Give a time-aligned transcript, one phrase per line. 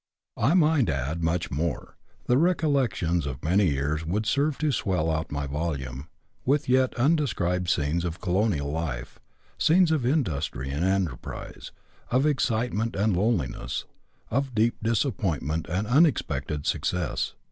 [0.37, 1.95] I MIGHT add much more;
[2.25, 6.07] the recollections of many years would serve to swell out my volume
[6.43, 9.19] with yet undescribed scenes of colonial life—
[9.59, 11.71] scenes of industry and enterprise,
[12.09, 13.85] of excitement and loneliness,
[14.31, 17.35] of deep disappointment and unexpected success.